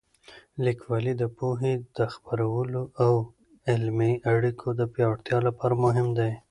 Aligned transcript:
لیکوالی 0.65 1.13
د 1.21 1.23
پوهې 1.37 1.73
د 1.97 1.99
خپرولو 2.13 2.81
او 3.03 3.13
د 3.23 3.27
علمي 3.73 4.13
اړیکو 4.33 4.67
د 4.79 4.81
پیاوړتیا 4.93 5.37
لپاره 5.47 5.73
مهم 5.85 6.07
دی. 6.17 6.31